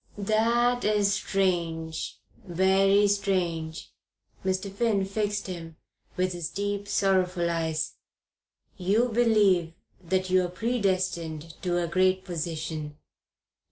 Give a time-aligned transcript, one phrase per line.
[0.17, 3.91] "That is strange very strange."
[4.43, 4.73] Mr.
[4.73, 5.75] Finn fixed him
[6.17, 7.97] with his deep, sorrowful eyes.
[8.77, 12.97] "You believe that you're predestined to a great position.